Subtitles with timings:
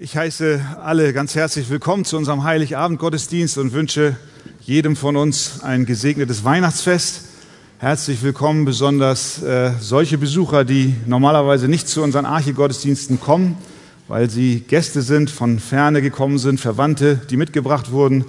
[0.00, 4.14] Ich heiße alle ganz herzlich willkommen zu unserem Heiligabend-Gottesdienst und wünsche
[4.60, 7.22] jedem von uns ein gesegnetes Weihnachtsfest.
[7.80, 13.58] Herzlich willkommen besonders äh, solche Besucher, die normalerweise nicht zu unseren Arche-Gottesdiensten kommen,
[14.06, 18.24] weil sie Gäste sind, von ferne gekommen sind, Verwandte, die mitgebracht wurden.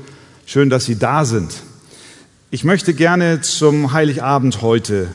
[0.48, 1.54] Schön, dass Sie da sind.
[2.50, 5.10] Ich möchte gerne zum Heiligabend heute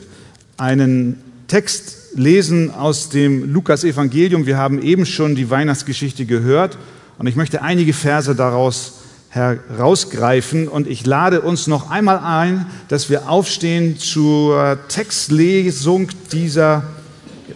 [0.55, 4.45] einen Text lesen aus dem Lukas-Evangelium.
[4.45, 6.77] Wir haben eben schon die Weihnachtsgeschichte gehört
[7.17, 8.93] und ich möchte einige Verse daraus
[9.29, 16.83] herausgreifen und ich lade uns noch einmal ein, dass wir aufstehen zur Textlesung dieser,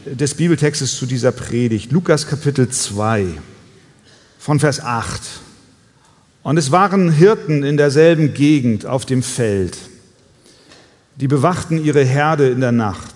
[0.05, 1.91] des Bibeltextes zu dieser Predigt.
[1.91, 3.27] Lukas Kapitel 2
[4.37, 5.21] von Vers 8.
[6.43, 9.77] Und es waren Hirten in derselben Gegend auf dem Feld.
[11.15, 13.08] Die bewachten ihre Herde in der Nacht.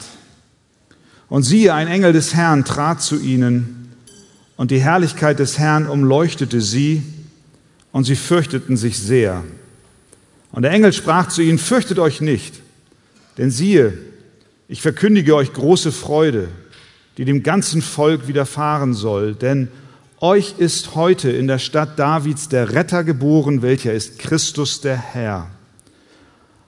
[1.29, 3.79] Und siehe, ein Engel des Herrn trat zu ihnen,
[4.55, 7.03] und die Herrlichkeit des Herrn umleuchtete sie,
[7.91, 9.43] und sie fürchteten sich sehr.
[10.51, 12.59] Und der Engel sprach zu ihnen, fürchtet euch nicht,
[13.37, 13.97] denn siehe,
[14.67, 16.49] ich verkündige euch große Freude,
[17.17, 19.67] die dem ganzen Volk widerfahren soll, denn
[20.19, 25.49] euch ist heute in der Stadt Davids der Retter geboren, welcher ist Christus der Herr.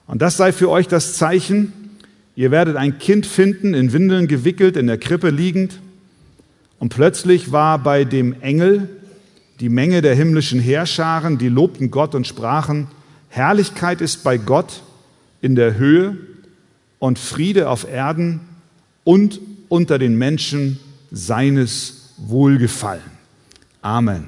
[0.06, 1.72] Und das sei für euch das Zeichen,
[2.36, 5.80] Ihr werdet ein Kind finden, in Windeln gewickelt, in der Krippe liegend.
[6.78, 8.90] Und plötzlich war bei dem Engel
[9.60, 12.88] die Menge der himmlischen Heerscharen, die lobten Gott und sprachen,
[13.30, 14.82] Herrlichkeit ist bei Gott
[15.40, 16.18] in der Höhe
[16.98, 18.40] und Friede auf Erden
[19.02, 20.78] und unter den Menschen
[21.10, 23.02] seines Wohlgefallen.
[23.80, 24.26] Amen.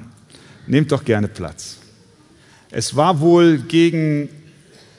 [0.65, 1.77] Nehmt doch gerne Platz.
[2.71, 4.29] Es war wohl gegen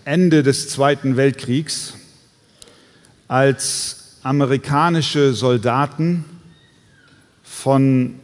[0.04, 1.94] Ende des Zweiten Weltkriegs,
[3.30, 6.24] als amerikanische Soldaten
[7.44, 8.18] von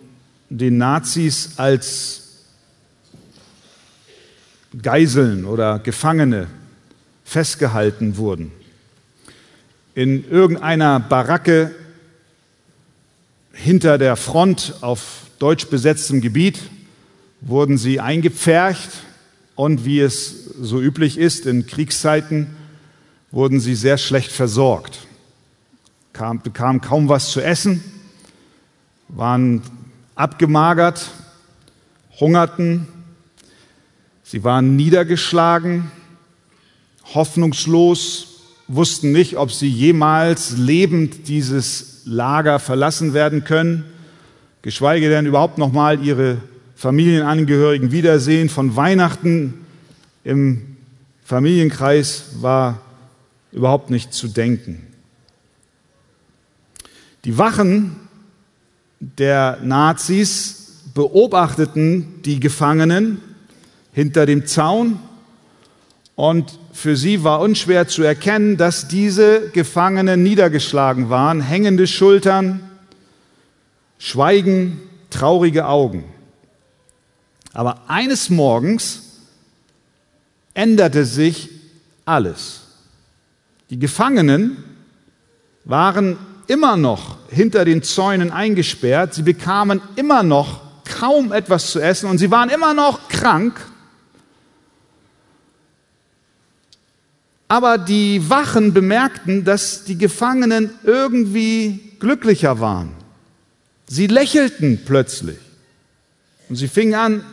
[0.50, 2.22] den Nazis als
[4.82, 6.48] Geiseln oder Gefangene
[7.24, 8.50] festgehalten wurden.
[9.94, 11.72] In irgendeiner Baracke
[13.52, 16.58] hinter der Front auf deutsch besetztem Gebiet
[17.42, 18.90] wurden sie eingepfercht
[19.54, 22.56] und wie es so üblich ist in Kriegszeiten,
[23.30, 25.05] wurden sie sehr schlecht versorgt,
[26.16, 27.84] kam, bekamen kaum was zu essen,
[29.08, 29.60] waren
[30.14, 31.10] abgemagert,
[32.18, 32.88] hungerten,
[34.22, 35.90] sie waren niedergeschlagen,
[37.14, 38.28] hoffnungslos,
[38.66, 43.84] wussten nicht, ob sie jemals lebend dieses Lager verlassen werden können,
[44.62, 46.38] geschweige denn überhaupt noch mal ihre
[46.76, 48.48] Familienangehörigen wiedersehen.
[48.48, 49.66] Von Weihnachten
[50.24, 50.76] im
[51.24, 52.80] Familienkreis war
[53.52, 54.85] überhaupt nicht zu denken.
[57.26, 57.96] Die Wachen
[59.00, 63.20] der Nazis beobachteten die Gefangenen
[63.92, 65.00] hinter dem Zaun
[66.14, 72.60] und für sie war unschwer zu erkennen, dass diese Gefangenen niedergeschlagen waren, hängende Schultern,
[73.98, 76.04] Schweigen, traurige Augen.
[77.52, 79.02] Aber eines Morgens
[80.54, 81.50] änderte sich
[82.04, 82.60] alles.
[83.70, 84.62] Die Gefangenen
[85.64, 92.08] waren immer noch hinter den Zäunen eingesperrt, sie bekamen immer noch kaum etwas zu essen
[92.08, 93.60] und sie waren immer noch krank.
[97.48, 102.90] Aber die Wachen bemerkten, dass die Gefangenen irgendwie glücklicher waren.
[103.88, 105.38] Sie lächelten plötzlich
[106.48, 107.24] und sie fingen an,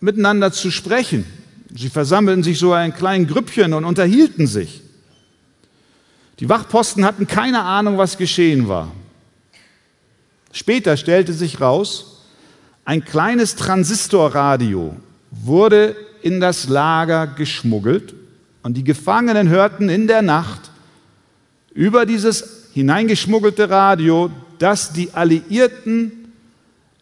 [0.00, 1.26] miteinander zu sprechen.
[1.74, 4.82] Sie versammelten sich so ein kleines Grüppchen und unterhielten sich.
[6.40, 8.90] Die Wachposten hatten keine Ahnung, was geschehen war.
[10.52, 12.24] Später stellte sich raus,
[12.86, 14.96] ein kleines Transistorradio
[15.30, 18.14] wurde in das Lager geschmuggelt
[18.62, 20.70] und die Gefangenen hörten in der Nacht
[21.72, 26.32] über dieses hineingeschmuggelte Radio, dass die Alliierten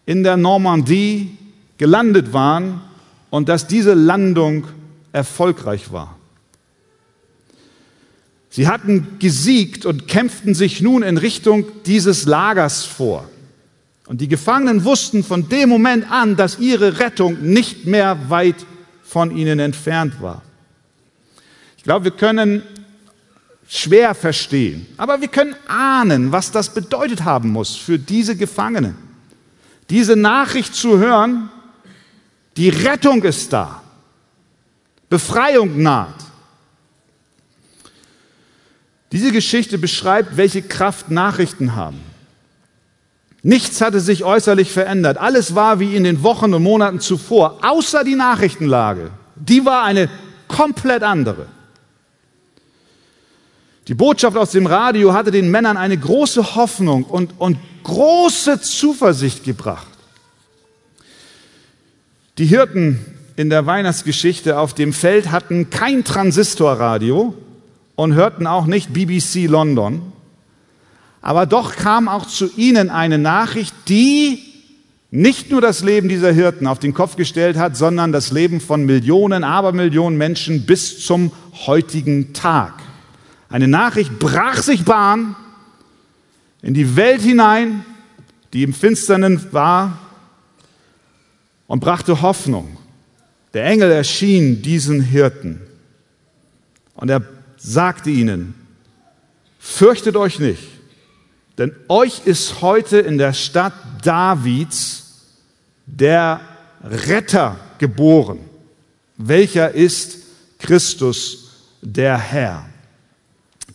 [0.04, 1.38] in der Normandie
[1.78, 2.80] gelandet waren
[3.30, 4.66] und dass diese Landung
[5.12, 6.17] erfolgreich war.
[8.58, 13.30] Sie hatten gesiegt und kämpften sich nun in Richtung dieses Lagers vor.
[14.08, 18.66] Und die Gefangenen wussten von dem Moment an, dass ihre Rettung nicht mehr weit
[19.04, 20.42] von ihnen entfernt war.
[21.76, 22.64] Ich glaube, wir können
[23.68, 28.96] schwer verstehen, aber wir können ahnen, was das bedeutet haben muss für diese Gefangenen.
[29.88, 31.48] Diese Nachricht zu hören,
[32.56, 33.84] die Rettung ist da,
[35.08, 36.27] Befreiung naht.
[39.12, 42.00] Diese Geschichte beschreibt, welche Kraft Nachrichten haben.
[43.42, 45.16] Nichts hatte sich äußerlich verändert.
[45.16, 49.10] Alles war wie in den Wochen und Monaten zuvor, außer die Nachrichtenlage.
[49.36, 50.10] Die war eine
[50.48, 51.46] komplett andere.
[53.86, 59.44] Die Botschaft aus dem Radio hatte den Männern eine große Hoffnung und, und große Zuversicht
[59.44, 59.86] gebracht.
[62.36, 63.04] Die Hirten
[63.36, 67.34] in der Weihnachtsgeschichte auf dem Feld hatten kein Transistorradio
[67.98, 70.12] und hörten auch nicht BBC London.
[71.20, 74.38] Aber doch kam auch zu ihnen eine Nachricht, die
[75.10, 78.86] nicht nur das Leben dieser Hirten auf den Kopf gestellt hat, sondern das Leben von
[78.86, 81.32] Millionen, Abermillionen Menschen bis zum
[81.66, 82.74] heutigen Tag.
[83.48, 85.34] Eine Nachricht brach sich Bahn
[86.62, 87.84] in die Welt hinein,
[88.52, 89.98] die im Finsternen war,
[91.66, 92.78] und brachte Hoffnung.
[93.54, 95.60] Der Engel erschien diesen Hirten
[96.94, 98.54] und er sagte ihnen,
[99.58, 100.62] fürchtet euch nicht,
[101.58, 105.26] denn euch ist heute in der Stadt Davids
[105.86, 106.40] der
[106.82, 108.38] Retter geboren,
[109.16, 110.18] welcher ist
[110.58, 111.50] Christus
[111.82, 112.66] der Herr.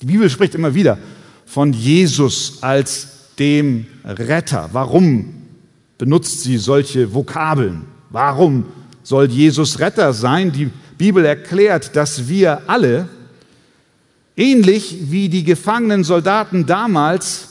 [0.01, 0.97] Die Bibel spricht immer wieder
[1.45, 3.07] von Jesus als
[3.39, 4.69] dem Retter.
[4.73, 5.43] Warum
[5.97, 7.83] benutzt sie solche Vokabeln?
[8.09, 8.65] Warum
[9.03, 10.51] soll Jesus Retter sein?
[10.51, 13.07] Die Bibel erklärt, dass wir alle,
[14.35, 17.49] ähnlich wie die gefangenen Soldaten damals,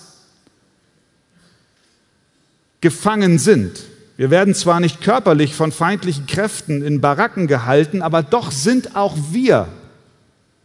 [2.80, 3.84] gefangen sind.
[4.16, 9.16] Wir werden zwar nicht körperlich von feindlichen Kräften in Baracken gehalten, aber doch sind auch
[9.30, 9.68] wir,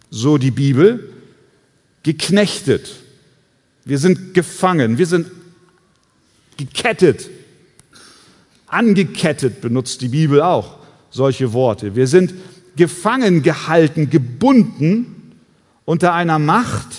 [0.10, 1.14] so die Bibel,
[2.04, 2.90] geknechtet.
[3.86, 5.28] Wir sind gefangen, wir sind
[6.58, 7.30] gekettet,
[8.66, 10.78] angekettet benutzt die Bibel auch
[11.10, 11.96] solche Worte.
[11.96, 12.34] Wir sind
[12.76, 15.17] gefangen gehalten, gebunden
[15.88, 16.98] unter einer Macht,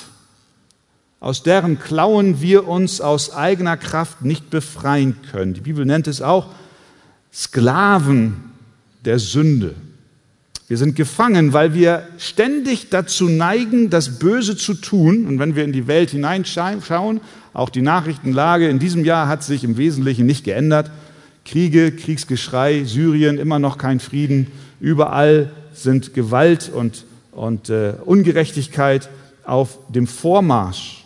[1.20, 5.52] aus deren Klauen wir uns aus eigener Kraft nicht befreien können.
[5.52, 6.46] Die Bibel nennt es auch
[7.30, 8.36] Sklaven
[9.04, 9.74] der Sünde.
[10.68, 15.26] Wir sind gefangen, weil wir ständig dazu neigen, das Böse zu tun.
[15.26, 17.20] Und wenn wir in die Welt hineinschauen,
[17.52, 20.90] auch die Nachrichtenlage in diesem Jahr hat sich im Wesentlichen nicht geändert.
[21.44, 24.46] Kriege, Kriegsgeschrei, Syrien, immer noch kein Frieden.
[24.80, 27.04] Überall sind Gewalt und,
[27.38, 29.08] und äh, Ungerechtigkeit
[29.44, 31.04] auf dem Vormarsch.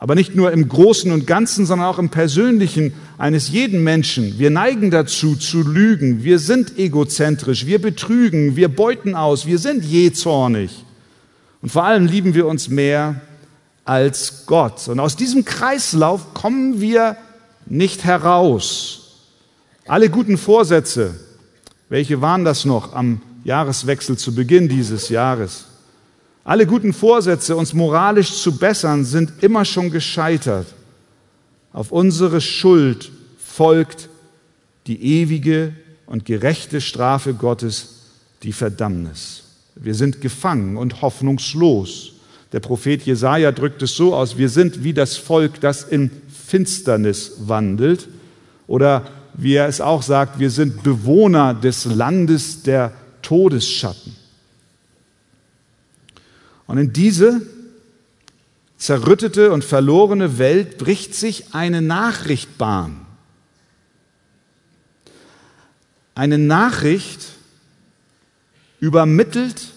[0.00, 4.38] Aber nicht nur im Großen und Ganzen, sondern auch im Persönlichen eines jeden Menschen.
[4.38, 6.22] Wir neigen dazu, zu lügen.
[6.22, 7.66] Wir sind egozentrisch.
[7.66, 8.54] Wir betrügen.
[8.54, 9.46] Wir beuten aus.
[9.46, 10.84] Wir sind jähzornig.
[11.62, 13.20] Und vor allem lieben wir uns mehr
[13.84, 14.86] als Gott.
[14.86, 17.16] Und aus diesem Kreislauf kommen wir
[17.66, 19.16] nicht heraus.
[19.86, 21.18] Alle guten Vorsätze,
[21.88, 25.67] welche waren das noch am Jahreswechsel zu Beginn dieses Jahres?
[26.48, 30.66] Alle guten Vorsätze, uns moralisch zu bessern, sind immer schon gescheitert.
[31.74, 34.08] Auf unsere Schuld folgt
[34.86, 35.74] die ewige
[36.06, 37.96] und gerechte Strafe Gottes,
[38.44, 39.42] die Verdammnis.
[39.74, 42.12] Wir sind gefangen und hoffnungslos.
[42.52, 46.10] Der Prophet Jesaja drückt es so aus: Wir sind wie das Volk, das in
[46.46, 48.08] Finsternis wandelt.
[48.66, 54.17] Oder wie er es auch sagt, wir sind Bewohner des Landes der Todesschatten.
[56.68, 57.40] Und in diese
[58.76, 63.04] zerrüttete und verlorene Welt bricht sich eine Nachricht Bahn.
[66.14, 67.26] Eine Nachricht
[68.80, 69.72] übermittelt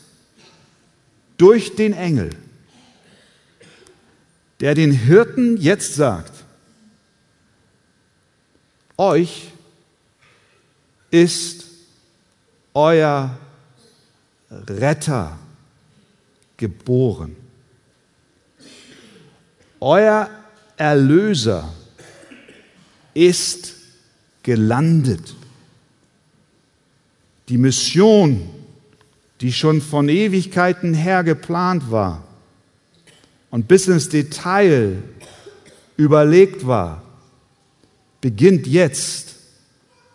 [1.38, 2.32] durch den Engel,
[4.60, 6.44] der den Hirten jetzt sagt,
[8.98, 9.48] euch
[11.10, 11.66] ist
[12.74, 13.38] euer
[14.52, 15.40] Retter
[16.62, 17.36] geboren.
[19.80, 20.30] Euer
[20.78, 21.74] Erlöser
[23.16, 23.74] ist
[24.44, 25.36] gelandet.
[27.50, 28.48] Die Mission,
[29.42, 32.24] die schon von Ewigkeiten her geplant war
[33.50, 35.02] und bis ins Detail
[35.98, 37.02] überlegt war,
[38.22, 39.36] beginnt jetzt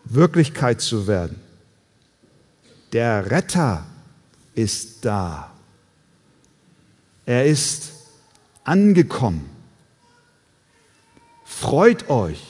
[0.05, 1.41] Wirklichkeit zu werden.
[2.93, 3.85] Der Retter
[4.55, 5.56] ist da.
[7.27, 7.93] Er ist
[8.65, 9.51] angekommen.
[11.45, 12.43] Freut euch.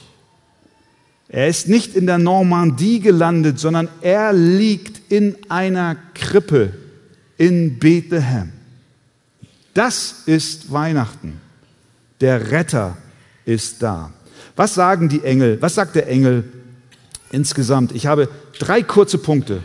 [1.29, 6.73] Er ist nicht in der Normandie gelandet, sondern er liegt in einer Krippe
[7.37, 8.53] in Bethlehem.
[9.75, 11.41] Das ist Weihnachten.
[12.21, 12.97] Der Retter
[13.45, 14.13] ist da.
[14.55, 15.61] Was sagen die Engel?
[15.61, 16.45] Was sagt der Engel
[17.31, 17.93] insgesamt?
[17.93, 18.29] Ich habe
[18.59, 19.63] drei kurze Punkte,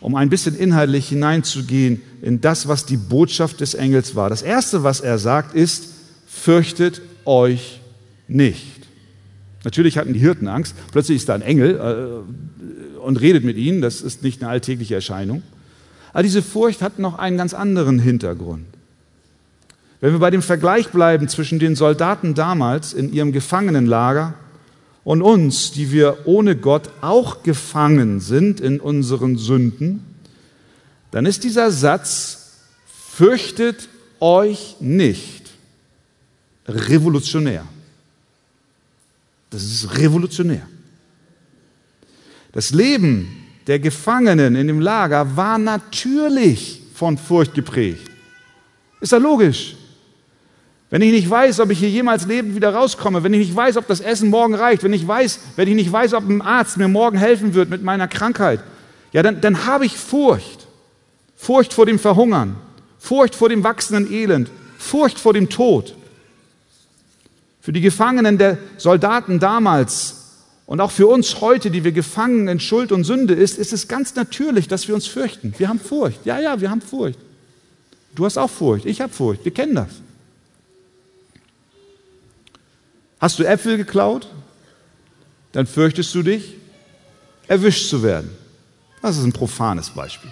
[0.00, 4.30] um ein bisschen inhaltlich hineinzugehen in das, was die Botschaft des Engels war.
[4.30, 5.88] Das erste, was er sagt, ist,
[6.26, 7.80] fürchtet euch
[8.28, 8.80] nicht.
[9.64, 10.74] Natürlich hatten die Hirten Angst.
[10.90, 13.82] Plötzlich ist da ein Engel äh, und redet mit ihnen.
[13.82, 15.42] Das ist nicht eine alltägliche Erscheinung.
[16.12, 18.64] Aber diese Furcht hat noch einen ganz anderen Hintergrund.
[20.00, 24.34] Wenn wir bei dem Vergleich bleiben zwischen den Soldaten damals in ihrem Gefangenenlager
[25.04, 30.04] und uns, die wir ohne Gott auch gefangen sind in unseren Sünden,
[31.10, 33.88] dann ist dieser Satz, fürchtet
[34.20, 35.50] euch nicht,
[36.68, 37.66] revolutionär.
[39.50, 40.66] Das ist revolutionär.
[42.52, 48.10] Das Leben der Gefangenen in dem Lager war natürlich von Furcht geprägt.
[49.00, 49.76] Ist ja logisch.
[50.90, 53.76] Wenn ich nicht weiß, ob ich hier jemals lebend wieder rauskomme, wenn ich nicht weiß,
[53.76, 56.76] ob das Essen morgen reicht, wenn ich weiß, wenn ich nicht weiß, ob ein Arzt
[56.76, 58.60] mir morgen helfen wird mit meiner Krankheit,
[59.12, 60.66] ja, dann, dann habe ich Furcht.
[61.36, 62.56] Furcht vor dem Verhungern,
[62.98, 65.94] Furcht vor dem wachsenden Elend, Furcht vor dem Tod.
[67.60, 70.16] Für die Gefangenen der Soldaten damals
[70.66, 73.86] und auch für uns heute, die wir gefangen in Schuld und Sünde ist, ist es
[73.86, 75.54] ganz natürlich, dass wir uns fürchten.
[75.56, 76.26] Wir haben Furcht.
[76.26, 77.18] Ja, ja, wir haben Furcht.
[78.14, 78.86] Du hast auch Furcht.
[78.86, 79.44] Ich habe Furcht.
[79.44, 79.88] Wir kennen das.
[83.20, 84.28] Hast du Äpfel geklaut?
[85.52, 86.56] Dann fürchtest du dich,
[87.46, 88.30] erwischt zu werden.
[89.02, 90.30] Das ist ein profanes Beispiel.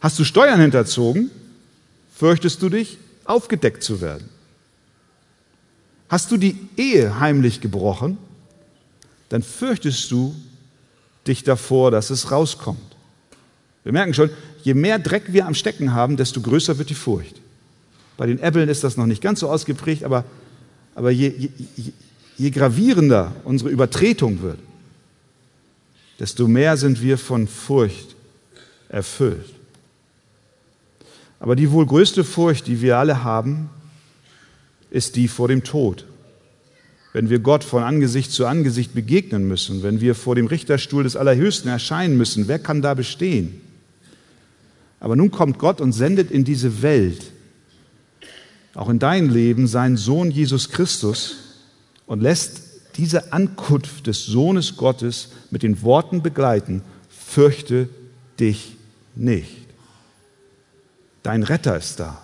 [0.00, 1.30] Hast du Steuern hinterzogen?
[2.14, 4.28] Fürchtest du dich, aufgedeckt zu werden.
[6.08, 8.18] Hast du die Ehe heimlich gebrochen?
[9.28, 10.34] Dann fürchtest du
[11.26, 12.80] dich davor, dass es rauskommt.
[13.84, 14.30] Wir merken schon,
[14.62, 17.36] je mehr Dreck wir am Stecken haben, desto größer wird die Furcht.
[18.16, 20.24] Bei den Äppeln ist das noch nicht ganz so ausgeprägt, aber
[21.00, 21.32] aber je,
[21.76, 21.92] je,
[22.36, 24.58] je gravierender unsere Übertretung wird,
[26.18, 28.14] desto mehr sind wir von Furcht
[28.90, 29.54] erfüllt.
[31.38, 33.70] Aber die wohl größte Furcht, die wir alle haben,
[34.90, 36.04] ist die vor dem Tod.
[37.14, 41.16] Wenn wir Gott von Angesicht zu Angesicht begegnen müssen, wenn wir vor dem Richterstuhl des
[41.16, 43.58] Allerhöchsten erscheinen müssen, wer kann da bestehen?
[45.00, 47.32] Aber nun kommt Gott und sendet in diese Welt
[48.74, 51.36] auch in dein Leben seinen Sohn Jesus Christus
[52.06, 52.62] und lässt
[52.96, 57.88] diese Ankunft des Sohnes Gottes mit den Worten begleiten, fürchte
[58.38, 58.76] dich
[59.14, 59.56] nicht.
[61.22, 62.22] Dein Retter ist da.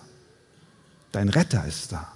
[1.11, 2.11] Dein Retter ist da.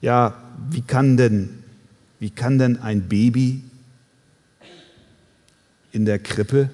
[0.00, 1.62] Ja, wie kann denn,
[2.18, 3.62] wie kann denn ein Baby
[5.92, 6.70] in der Krippe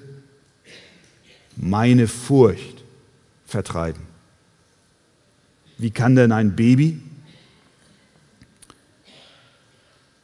[1.55, 2.83] meine Furcht
[3.45, 4.06] vertreiben?
[5.77, 6.99] Wie kann denn ein Baby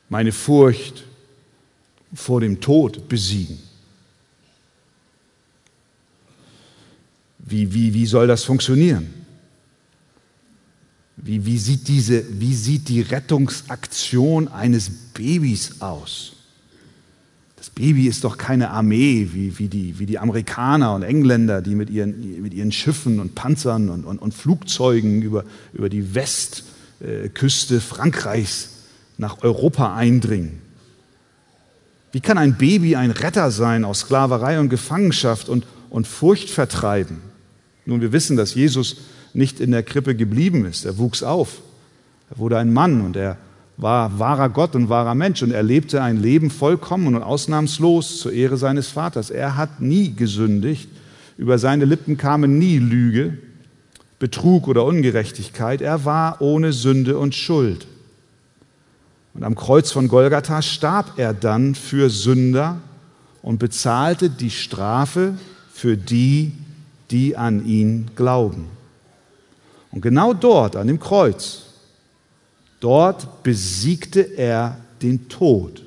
[0.09, 1.03] meine Furcht
[2.13, 3.59] vor dem Tod besiegen?
[7.39, 9.13] Wie, wie, wie soll das funktionieren?
[11.17, 16.33] Wie, wie, sieht diese, wie sieht die Rettungsaktion eines Babys aus?
[17.75, 21.89] Baby ist doch keine Armee wie, wie, die, wie die Amerikaner und Engländer, die mit
[21.89, 28.69] ihren, mit ihren Schiffen und Panzern und, und, und Flugzeugen über, über die Westküste Frankreichs
[29.17, 30.61] nach Europa eindringen.
[32.11, 37.21] Wie kann ein Baby ein Retter sein aus Sklaverei und Gefangenschaft und, und Furcht vertreiben?
[37.87, 38.97] Nun, wir wissen, dass Jesus
[39.33, 40.85] nicht in der Krippe geblieben ist.
[40.85, 41.61] Er wuchs auf.
[42.29, 43.37] Er wurde ein Mann und er
[43.77, 48.31] war wahrer Gott und wahrer Mensch und er lebte ein Leben vollkommen und ausnahmslos zur
[48.31, 49.29] Ehre seines Vaters.
[49.29, 50.89] Er hat nie gesündigt,
[51.37, 53.37] über seine Lippen kamen nie Lüge,
[54.19, 55.81] Betrug oder Ungerechtigkeit.
[55.81, 57.87] Er war ohne Sünde und Schuld.
[59.33, 62.79] Und am Kreuz von Golgatha starb er dann für Sünder
[63.41, 65.33] und bezahlte die Strafe
[65.73, 66.53] für die,
[67.09, 68.67] die an ihn glauben.
[69.91, 71.62] Und genau dort, an dem Kreuz,
[72.83, 75.83] Dort besiegte er den Tod.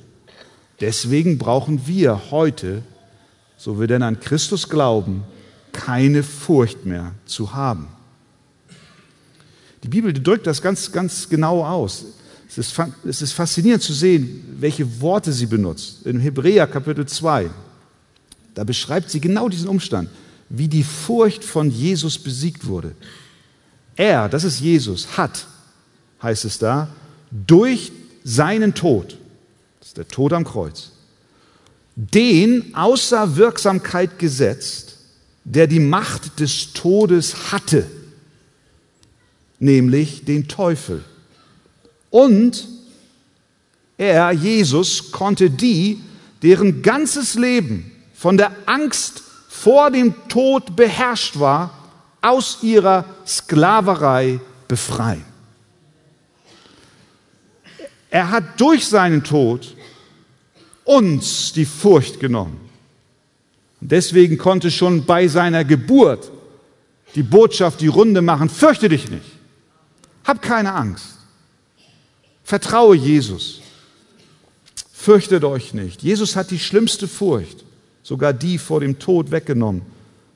[0.81, 2.83] Deswegen brauchen wir heute,
[3.59, 5.23] so wir denn an Christus glauben,
[5.73, 7.88] keine Furcht mehr zu haben.
[9.83, 12.07] Die Bibel drückt das ganz, ganz genau aus.
[12.49, 12.75] Es ist,
[13.07, 16.07] es ist faszinierend zu sehen, welche Worte sie benutzt.
[16.07, 17.50] In Hebräer Kapitel 2,
[18.55, 20.09] da beschreibt sie genau diesen Umstand,
[20.49, 22.93] wie die Furcht von Jesus besiegt wurde.
[23.97, 25.47] Er, das ist Jesus, hat
[26.23, 26.88] heißt es da,
[27.30, 27.92] durch
[28.25, 29.16] seinen Tod,
[29.78, 30.92] das ist der Tod am Kreuz,
[31.94, 34.99] den außer Wirksamkeit gesetzt,
[35.44, 37.87] der die Macht des Todes hatte,
[39.58, 41.04] nämlich den Teufel.
[42.11, 42.66] Und
[43.96, 46.00] er, Jesus, konnte die,
[46.42, 51.73] deren ganzes Leben von der Angst vor dem Tod beherrscht war,
[52.20, 55.36] aus ihrer Sklaverei befreien.
[58.11, 59.75] Er hat durch seinen Tod
[60.85, 62.61] uns die Furcht genommen.
[63.81, 66.31] Und deswegen konnte schon bei seiner Geburt
[67.15, 69.25] die Botschaft die Runde machen, fürchte dich nicht,
[70.25, 71.17] hab keine Angst,
[72.45, 73.61] vertraue Jesus,
[74.93, 76.03] fürchtet euch nicht.
[76.03, 77.65] Jesus hat die schlimmste Furcht,
[78.03, 79.83] sogar die vor dem Tod weggenommen.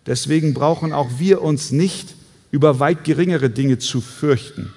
[0.07, 2.15] Deswegen brauchen auch wir uns nicht
[2.51, 4.73] über weit geringere Dinge zu fürchten.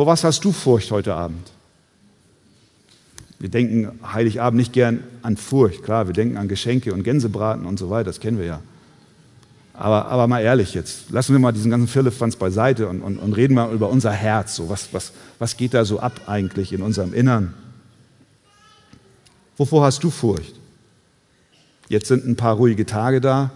[0.00, 1.52] Vor was hast du Furcht heute Abend?
[3.38, 7.78] Wir denken Heiligabend nicht gern an Furcht, klar, wir denken an Geschenke und Gänsebraten und
[7.78, 8.60] so weiter, das kennen wir ja.
[9.74, 13.34] Aber, aber mal ehrlich jetzt, lassen wir mal diesen ganzen Firlefanz beiseite und, und, und
[13.34, 14.56] reden mal über unser Herz.
[14.56, 17.52] So, was, was, was geht da so ab eigentlich in unserem Innern?
[19.58, 20.54] Wovor hast du Furcht?
[21.90, 23.50] Jetzt sind ein paar ruhige Tage da.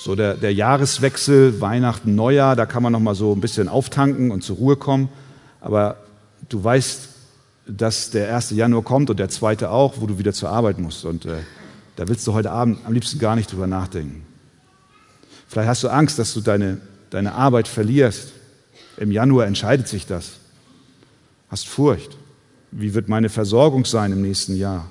[0.00, 4.30] So der, der Jahreswechsel, Weihnachten, Neujahr, da kann man noch mal so ein bisschen auftanken
[4.30, 5.08] und zur Ruhe kommen.
[5.60, 5.96] Aber
[6.48, 7.08] du weißt,
[7.66, 8.50] dass der 1.
[8.50, 9.68] Januar kommt und der 2.
[9.68, 11.04] auch, wo du wieder zur Arbeit musst.
[11.04, 11.38] Und äh,
[11.96, 14.24] da willst du heute Abend am liebsten gar nicht drüber nachdenken.
[15.48, 18.34] Vielleicht hast du Angst, dass du deine, deine Arbeit verlierst.
[18.98, 20.34] Im Januar entscheidet sich das.
[21.48, 22.16] Hast Furcht.
[22.70, 24.88] Wie wird meine Versorgung sein im nächsten Jahr?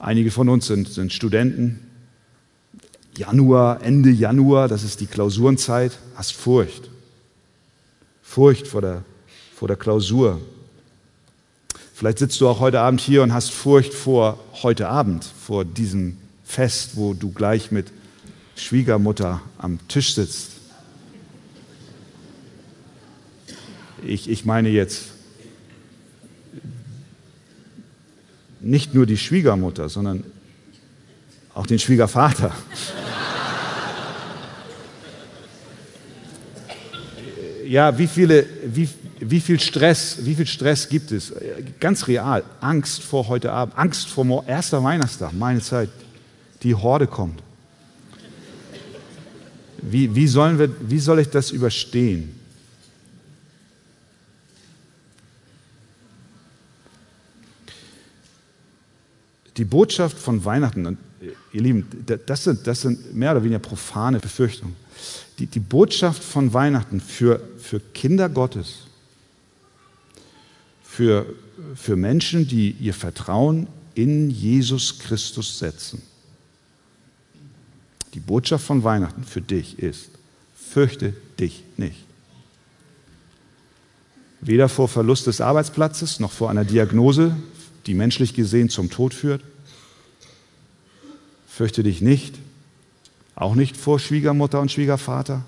[0.00, 1.78] Einige von uns sind, sind Studenten.
[3.16, 6.90] Januar, Ende Januar, das ist die Klausurenzeit, hast Furcht.
[8.22, 9.04] Furcht vor der,
[9.54, 10.40] vor der Klausur.
[11.94, 16.16] Vielleicht sitzt du auch heute Abend hier und hast Furcht vor heute Abend, vor diesem
[16.44, 17.92] Fest, wo du gleich mit
[18.56, 20.50] Schwiegermutter am Tisch sitzt.
[24.04, 25.04] Ich, ich meine jetzt
[28.60, 30.24] nicht nur die Schwiegermutter, sondern
[31.54, 32.52] auch den Schwiegervater.
[37.66, 38.88] Ja, wie, viele, wie,
[39.20, 41.32] wie, viel Stress, wie viel Stress gibt es?
[41.80, 42.44] Ganz real.
[42.60, 45.90] Angst vor heute Abend, Angst vor erster Weihnachtstag, meine Zeit.
[46.62, 47.42] Die Horde kommt.
[49.82, 52.40] Wie, wie, sollen wir, wie soll ich das überstehen?
[59.56, 60.98] Die Botschaft von Weihnachten, und
[61.52, 61.86] ihr Lieben,
[62.26, 64.76] das sind, das sind mehr oder weniger profane Befürchtungen.
[65.38, 68.86] Die, die Botschaft von Weihnachten für, für Kinder Gottes,
[70.82, 71.26] für,
[71.74, 76.02] für Menschen, die ihr Vertrauen in Jesus Christus setzen.
[78.14, 80.10] Die Botschaft von Weihnachten für dich ist,
[80.54, 82.04] fürchte dich nicht.
[84.40, 87.34] Weder vor Verlust des Arbeitsplatzes noch vor einer Diagnose,
[87.86, 89.42] die menschlich gesehen zum Tod führt.
[91.48, 92.36] Fürchte dich nicht,
[93.36, 95.44] auch nicht vor Schwiegermutter und Schwiegervater.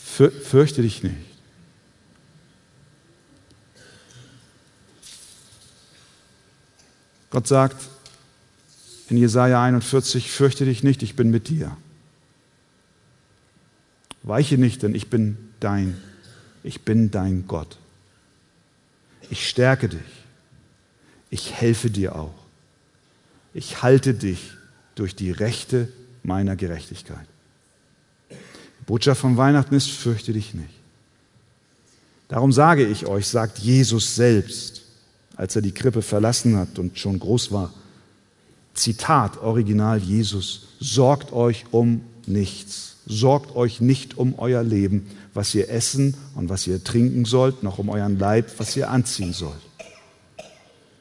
[0.00, 1.14] Fürchte dich nicht.
[7.30, 7.76] Gott sagt
[9.08, 11.76] in Jesaja 41: Fürchte dich nicht, ich bin mit dir.
[14.22, 15.96] Weiche nicht, denn ich bin dein,
[16.62, 17.78] ich bin dein Gott.
[19.30, 20.17] Ich stärke dich.
[21.30, 22.34] Ich helfe dir auch.
[23.54, 24.52] Ich halte dich
[24.94, 25.88] durch die Rechte
[26.22, 27.26] meiner Gerechtigkeit.
[28.30, 30.74] Die Botschaft von Weihnachten ist, fürchte dich nicht.
[32.28, 34.82] Darum sage ich euch, sagt Jesus selbst,
[35.36, 37.72] als er die Krippe verlassen hat und schon groß war,
[38.74, 42.96] Zitat, Original Jesus, sorgt euch um nichts.
[43.06, 47.78] Sorgt euch nicht um euer Leben, was ihr essen und was ihr trinken sollt, noch
[47.78, 49.67] um euren Leib, was ihr anziehen sollt.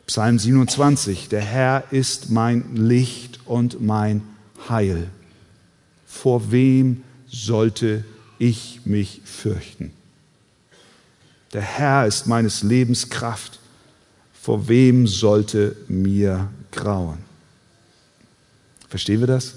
[0.08, 4.22] Psalm 27, der Herr ist mein Licht und mein
[4.70, 5.10] Heil.
[6.06, 8.06] Vor wem sollte
[8.40, 9.92] ich mich fürchten?
[11.52, 13.60] Der Herr ist meines Lebens Kraft.
[14.42, 17.18] Vor wem sollte mir grauen?
[18.88, 19.56] Verstehen wir das?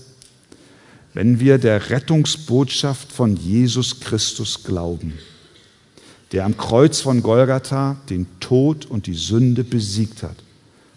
[1.14, 5.16] Wenn wir der Rettungsbotschaft von Jesus Christus glauben,
[6.33, 10.37] der am Kreuz von Golgatha den Tod und die Sünde besiegt hat,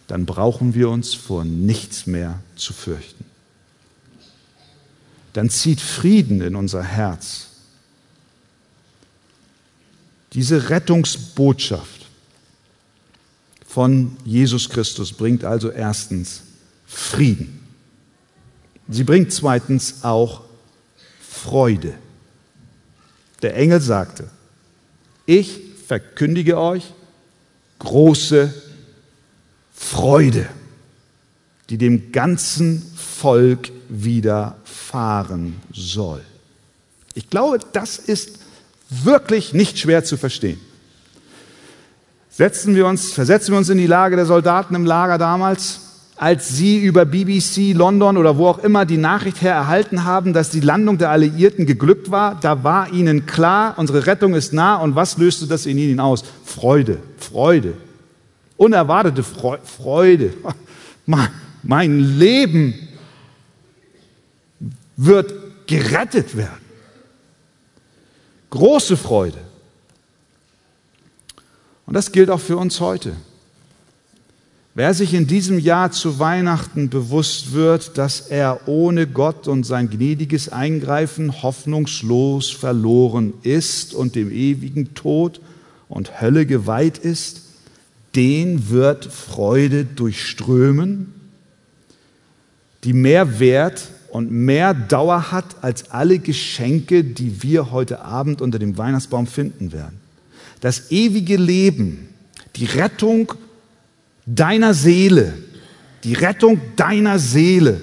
[0.07, 3.25] dann brauchen wir uns vor nichts mehr zu fürchten.
[5.33, 7.47] Dann zieht Frieden in unser Herz.
[10.33, 12.07] Diese Rettungsbotschaft
[13.67, 16.43] von Jesus Christus bringt also erstens
[16.85, 17.59] Frieden.
[18.87, 20.41] Sie bringt zweitens auch
[21.19, 21.95] Freude.
[23.41, 24.29] Der Engel sagte,
[25.25, 26.93] ich verkündige euch
[27.79, 28.53] große
[29.73, 30.47] Freude,
[31.69, 36.21] die dem ganzen Volk widerfahren soll.
[37.13, 38.39] Ich glaube, das ist
[38.89, 40.59] wirklich nicht schwer zu verstehen.
[42.29, 45.81] Setzen wir uns, versetzen wir uns in die Lage der Soldaten im Lager damals,
[46.15, 50.49] als sie über BBC, London oder wo auch immer die Nachricht her erhalten haben, dass
[50.49, 54.95] die Landung der Alliierten geglückt war, da war ihnen klar, unsere Rettung ist nah und
[54.95, 56.23] was löste das in ihnen aus?
[56.45, 57.73] Freude, Freude,
[58.57, 60.33] unerwartete Freude.
[61.63, 62.75] Mein Leben
[64.95, 65.33] wird
[65.65, 66.61] gerettet werden.
[68.49, 69.39] Große Freude.
[71.85, 73.15] Und das gilt auch für uns heute.
[74.75, 79.87] Wer sich in diesem Jahr zu Weihnachten bewusst wird, dass er ohne Gott und sein
[79.87, 85.41] gnädiges Eingreifen hoffnungslos verloren ist und dem ewigen Tod
[85.89, 87.41] und Hölle geweiht ist,
[88.15, 91.13] den wird Freude durchströmen,
[92.83, 98.57] die mehr Wert und mehr Dauer hat als alle Geschenke, die wir heute Abend unter
[98.57, 99.99] dem Weihnachtsbaum finden werden.
[100.61, 102.09] Das ewige Leben,
[102.55, 103.33] die Rettung
[104.25, 105.33] deiner Seele,
[106.03, 107.81] die Rettung deiner Seele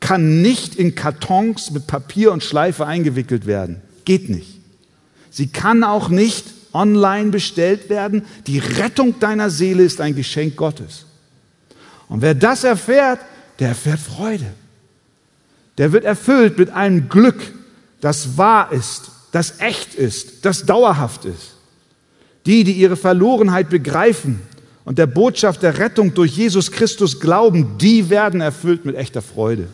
[0.00, 3.82] kann nicht in Kartons mit Papier und Schleife eingewickelt werden.
[4.04, 4.60] Geht nicht.
[5.30, 8.24] Sie kann auch nicht online bestellt werden.
[8.46, 11.04] Die Rettung deiner Seele ist ein Geschenk Gottes.
[12.08, 13.20] Und wer das erfährt,
[13.58, 14.46] der erfährt Freude.
[15.78, 17.40] Der wird erfüllt mit einem Glück,
[18.00, 21.56] das wahr ist, das echt ist, das dauerhaft ist.
[22.46, 24.40] Die, die ihre Verlorenheit begreifen
[24.88, 29.66] und der Botschaft der Rettung durch Jesus Christus glauben, die werden erfüllt mit echter Freude.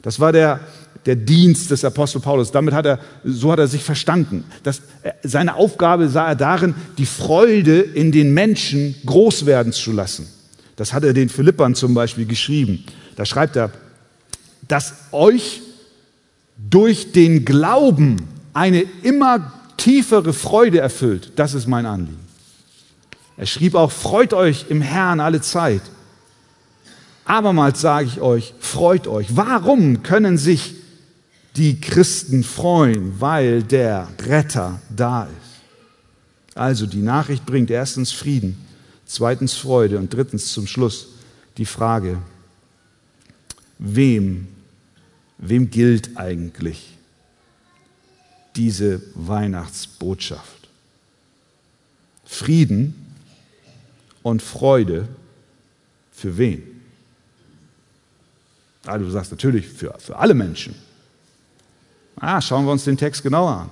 [0.00, 0.60] Das war der,
[1.04, 2.50] der Dienst des Apostel Paulus.
[2.50, 4.44] Damit hat er, so hat er sich verstanden.
[4.62, 4.80] Das,
[5.22, 10.26] seine Aufgabe sah er darin, die Freude in den Menschen groß werden zu lassen.
[10.76, 12.86] Das hat er den Philippern zum Beispiel geschrieben.
[13.16, 13.72] Da schreibt er,
[14.68, 15.60] dass euch
[16.56, 18.16] durch den Glauben
[18.54, 21.32] eine immer tiefere Freude erfüllt.
[21.36, 22.21] Das ist mein Anliegen.
[23.36, 25.82] Er schrieb auch, freut euch im Herrn alle Zeit.
[27.24, 29.36] Abermals sage ich euch, freut euch.
[29.36, 30.74] Warum können sich
[31.56, 33.20] die Christen freuen?
[33.20, 35.52] Weil der Retter da ist.
[36.54, 38.58] Also die Nachricht bringt erstens Frieden,
[39.06, 41.08] zweitens Freude und drittens zum Schluss
[41.56, 42.18] die Frage,
[43.78, 44.48] wem,
[45.38, 46.98] wem gilt eigentlich
[48.56, 50.68] diese Weihnachtsbotschaft.
[52.24, 53.11] Frieden
[54.22, 55.08] und Freude
[56.12, 56.62] für wen?
[58.84, 60.74] Also du sagst natürlich für, für alle Menschen.
[62.16, 63.70] Ah, schauen wir uns den Text genauer an.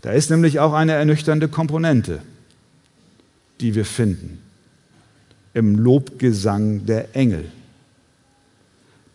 [0.00, 2.20] Da ist nämlich auch eine ernüchternde Komponente,
[3.60, 4.38] die wir finden
[5.54, 7.44] im Lobgesang der Engel.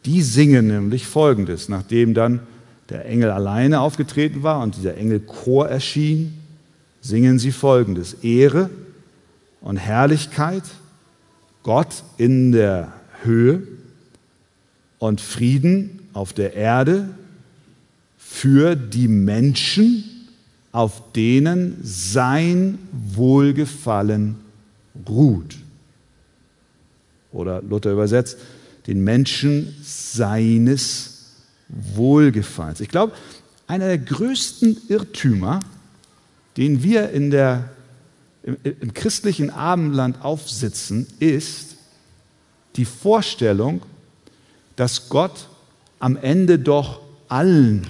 [0.05, 2.41] Die singen nämlich Folgendes, nachdem dann
[2.89, 6.38] der Engel alleine aufgetreten war und dieser Engelchor erschien,
[7.01, 8.69] singen sie folgendes: Ehre
[9.61, 10.63] und Herrlichkeit
[11.63, 12.93] Gott in der
[13.23, 13.63] Höhe
[14.99, 17.09] und Frieden auf der Erde
[18.17, 20.03] für die Menschen,
[20.71, 24.35] auf denen sein Wohlgefallen
[25.07, 25.57] ruht.
[27.31, 28.37] Oder Luther übersetzt,
[28.87, 31.33] den Menschen seines
[31.67, 32.79] Wohlgefallens.
[32.79, 33.13] Ich glaube,
[33.67, 35.59] einer der größten Irrtümer,
[36.55, 37.69] den wir in der,
[38.47, 41.75] im, im christlichen Abendland aufsitzen, ist
[42.77, 43.81] die Vorstellung,
[44.77, 45.49] dass Gott
[45.99, 47.86] am Ende doch allen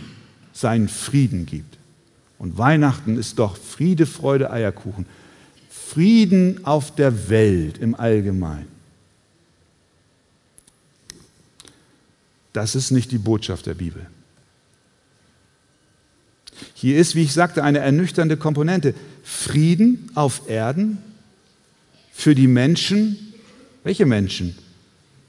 [0.53, 1.77] seinen Frieden gibt.
[2.39, 5.05] Und Weihnachten ist doch Friede, Freude, Eierkuchen.
[5.69, 8.67] Frieden auf der Welt im Allgemeinen.
[12.53, 14.07] Das ist nicht die Botschaft der Bibel.
[16.73, 18.95] Hier ist, wie ich sagte, eine ernüchternde Komponente.
[19.29, 20.99] Frieden auf Erden
[22.13, 23.33] für die Menschen.
[23.83, 24.57] Welche Menschen?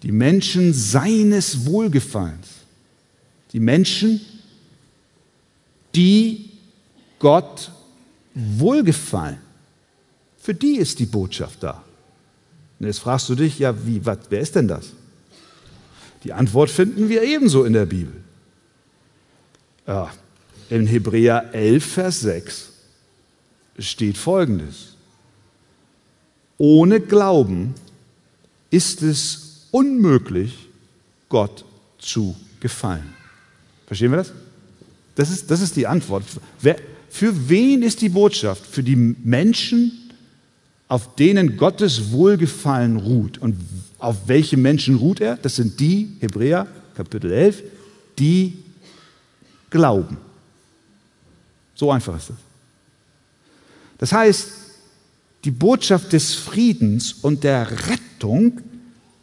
[0.04, 2.46] Die Menschen seines Wohlgefallens.
[3.52, 4.20] Die Menschen,
[5.96, 6.48] die
[7.18, 7.72] Gott
[8.34, 9.38] wohlgefallen.
[10.38, 11.82] Für die ist die Botschaft da.
[12.78, 14.92] Und jetzt fragst du dich, ja, wie, wat, wer ist denn das?
[16.22, 18.14] Die Antwort finden wir ebenso in der Bibel.
[19.88, 20.12] Ja,
[20.70, 22.77] in Hebräer 11, Vers 6
[23.78, 24.96] steht Folgendes.
[26.56, 27.74] Ohne Glauben
[28.70, 30.68] ist es unmöglich,
[31.28, 31.64] Gott
[31.98, 33.14] zu gefallen.
[33.86, 34.32] Verstehen wir das?
[35.14, 36.24] Das ist, das ist die Antwort.
[36.60, 36.76] Wer,
[37.08, 38.66] für wen ist die Botschaft?
[38.66, 40.10] Für die Menschen,
[40.88, 43.38] auf denen Gottes Wohlgefallen ruht.
[43.38, 43.56] Und
[43.98, 45.36] auf welche Menschen ruht er?
[45.36, 47.62] Das sind die, Hebräer Kapitel 11,
[48.18, 48.58] die
[49.70, 50.16] glauben.
[51.74, 52.36] So einfach ist das.
[53.98, 54.48] Das heißt,
[55.44, 58.60] Die Botschaft des Friedens und der Rettung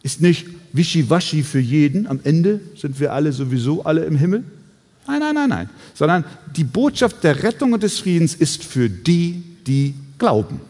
[0.01, 2.07] ist nicht wischiwaschi für jeden.
[2.07, 4.43] Am Ende sind wir alle sowieso alle im Himmel.
[5.07, 5.69] Nein, nein, nein, nein.
[5.93, 6.23] Sondern
[6.55, 10.61] die Botschaft der Rettung und des Friedens ist für die, die glauben.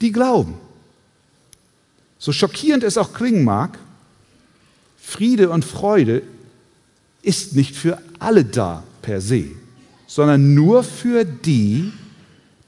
[0.00, 0.54] Die glauben.
[2.18, 3.78] So schockierend es auch klingen mag,
[4.98, 6.22] Friede und Freude
[7.22, 9.50] ist nicht für alle da per se,
[10.14, 11.92] sondern nur für die,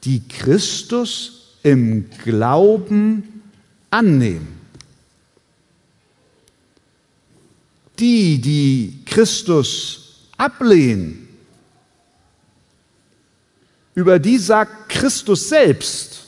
[0.03, 3.45] die Christus im Glauben
[3.89, 4.49] annehmen.
[8.01, 11.29] Die, die Christus ablehnen,
[13.95, 16.25] über die sagt Christus selbst,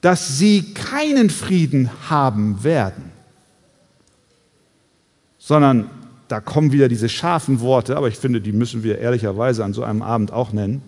[0.00, 3.10] dass sie keinen Frieden haben werden,
[5.36, 5.97] sondern
[6.28, 9.82] da kommen wieder diese scharfen Worte, aber ich finde, die müssen wir ehrlicherweise an so
[9.82, 10.82] einem Abend auch nennen,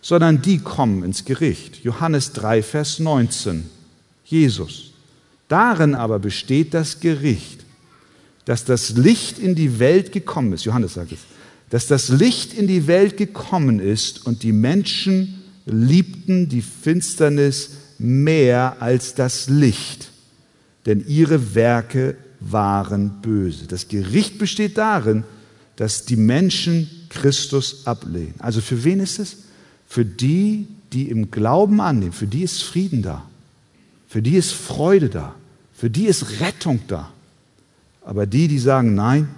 [0.00, 1.82] sondern die kommen ins Gericht.
[1.82, 3.68] Johannes 3, Vers 19.
[4.24, 4.92] Jesus.
[5.48, 7.64] Darin aber besteht das Gericht,
[8.44, 10.64] dass das Licht in die Welt gekommen ist.
[10.64, 11.20] Johannes sagt es.
[11.70, 18.76] Dass das Licht in die Welt gekommen ist und die Menschen liebten die Finsternis mehr
[18.80, 20.10] als das Licht,
[20.84, 22.16] denn ihre Werke
[22.52, 23.66] waren böse.
[23.66, 25.24] Das Gericht besteht darin,
[25.76, 28.34] dass die Menschen Christus ablehnen.
[28.38, 29.38] Also für wen ist es?
[29.86, 33.24] Für die, die im Glauben annehmen, für die ist Frieden da,
[34.08, 35.34] für die ist Freude da,
[35.72, 37.10] für die ist Rettung da.
[38.02, 39.28] Aber die, die sagen Nein,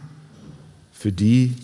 [0.92, 1.54] für die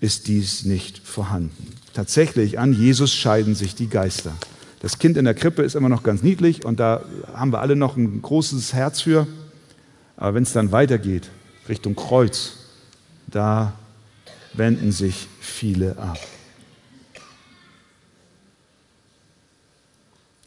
[0.00, 1.72] ist dies nicht vorhanden.
[1.94, 4.32] Tatsächlich, an Jesus scheiden sich die Geister.
[4.80, 7.02] Das Kind in der Krippe ist immer noch ganz niedlich und da
[7.34, 9.26] haben wir alle noch ein großes Herz für.
[10.16, 11.30] Aber wenn es dann weitergeht,
[11.68, 12.54] Richtung Kreuz,
[13.26, 13.72] da
[14.54, 16.18] wenden sich viele ab.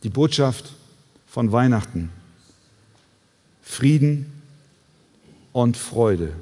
[0.03, 0.73] Die Botschaft
[1.27, 2.09] von Weihnachten,
[3.61, 4.31] Frieden
[5.51, 6.33] und Freude,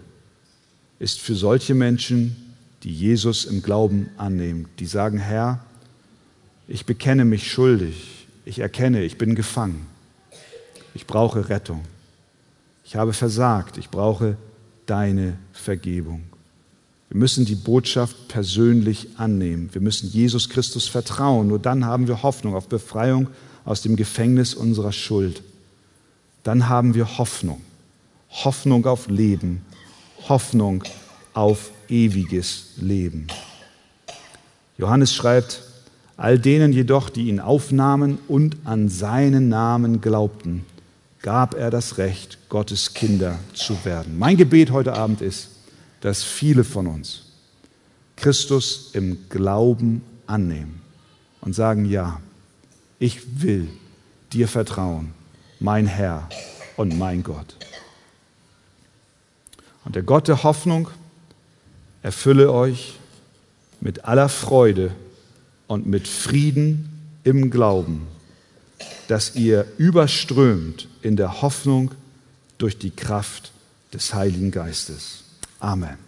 [0.99, 5.65] ist für solche Menschen, die Jesus im Glauben annehmen, die sagen, Herr,
[6.67, 9.87] ich bekenne mich schuldig, ich erkenne, ich bin gefangen,
[10.93, 11.83] ich brauche Rettung.
[12.87, 14.37] Ich habe versagt, ich brauche
[14.85, 16.23] deine Vergebung.
[17.09, 19.69] Wir müssen die Botschaft persönlich annehmen.
[19.73, 21.49] Wir müssen Jesus Christus vertrauen.
[21.49, 23.27] Nur dann haben wir Hoffnung auf Befreiung
[23.65, 25.43] aus dem Gefängnis unserer Schuld.
[26.43, 27.59] Dann haben wir Hoffnung.
[28.29, 29.65] Hoffnung auf Leben.
[30.29, 30.81] Hoffnung
[31.33, 33.27] auf ewiges Leben.
[34.77, 35.61] Johannes schreibt,
[36.15, 40.65] all denen jedoch, die ihn aufnahmen und an seinen Namen glaubten,
[41.21, 44.17] gab er das Recht, Gottes Kinder zu werden.
[44.17, 45.49] Mein Gebet heute Abend ist,
[46.01, 47.23] dass viele von uns
[48.15, 50.81] Christus im Glauben annehmen
[51.41, 52.19] und sagen, ja,
[52.99, 53.67] ich will
[54.33, 55.13] dir vertrauen,
[55.59, 56.27] mein Herr
[56.75, 57.55] und mein Gott.
[59.85, 60.89] Und der Gott der Hoffnung
[62.01, 62.99] erfülle euch
[63.79, 64.91] mit aller Freude
[65.67, 68.07] und mit Frieden im Glauben
[69.07, 71.91] dass ihr überströmt in der Hoffnung
[72.57, 73.51] durch die Kraft
[73.93, 75.23] des Heiligen Geistes.
[75.59, 76.06] Amen.